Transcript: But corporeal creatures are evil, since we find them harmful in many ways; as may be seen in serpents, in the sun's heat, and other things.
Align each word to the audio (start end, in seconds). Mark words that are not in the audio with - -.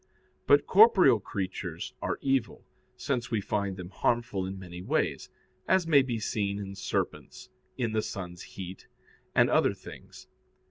But 0.47 0.65
corporeal 0.65 1.19
creatures 1.19 1.93
are 2.01 2.17
evil, 2.23 2.65
since 2.97 3.29
we 3.29 3.39
find 3.39 3.77
them 3.77 3.91
harmful 3.91 4.47
in 4.47 4.57
many 4.57 4.81
ways; 4.81 5.29
as 5.67 5.85
may 5.85 6.01
be 6.01 6.19
seen 6.19 6.57
in 6.57 6.73
serpents, 6.73 7.49
in 7.77 7.91
the 7.91 8.01
sun's 8.01 8.41
heat, 8.57 8.87
and 9.35 9.47
other 9.47 9.75
things. 9.75 10.25